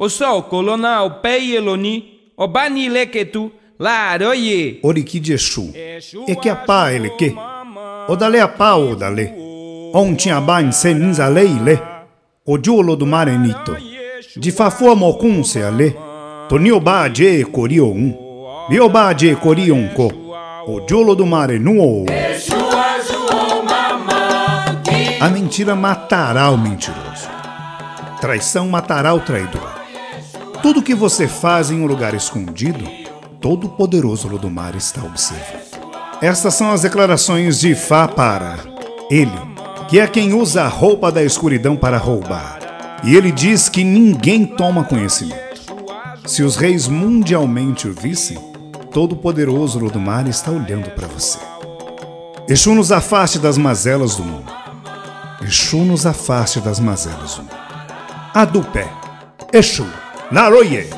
[0.00, 3.50] O sol colona o pei eloni, o bani leketu,
[3.80, 4.78] la aroye.
[4.80, 5.72] Oriki de Exu.
[5.74, 7.34] E que a pá ele que?
[8.06, 9.28] O dale a pá o dale.
[9.92, 11.80] On tinha ba em se ninza le.
[12.46, 13.76] O diolo do marenito.
[14.36, 15.96] De fafua mokun se ale.
[16.48, 18.14] Tonio ba je korio um.
[18.68, 20.12] Bio ba je korio um ko.
[20.68, 22.06] O diolo do mare nuo.
[25.20, 27.28] A mentira matará o mentiroso.
[28.20, 29.77] Traição matará o traidor.
[30.62, 32.84] Tudo que você faz em um lugar escondido,
[33.40, 35.68] todo o poderoso Lodomar está observando.
[36.20, 38.56] Estas são as declarações de Fá para
[39.08, 39.30] ele,
[39.88, 42.58] que é quem usa a roupa da escuridão para roubar.
[43.04, 45.38] E ele diz que ninguém toma conhecimento.
[46.26, 48.36] Se os reis mundialmente o vissem,
[48.92, 51.38] todo o poderoso Lodomar está olhando para você.
[52.48, 54.52] Exu nos afaste das mazelas do mundo.
[55.40, 57.56] Exu nos afaste das mazelas do mundo.
[58.34, 58.88] A do pé.
[59.52, 59.86] Exu.
[60.30, 60.97] Naroye.